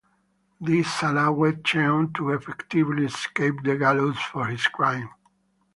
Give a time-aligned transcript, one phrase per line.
[0.59, 5.11] This allowed Cheong to effectively escape the gallows for his crime.